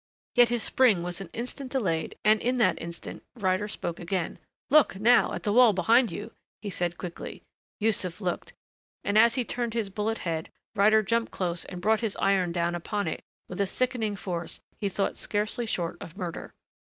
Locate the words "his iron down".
11.99-12.73